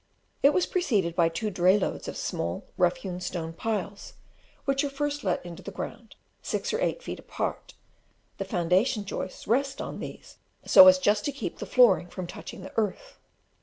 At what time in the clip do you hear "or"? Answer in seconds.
6.73-6.81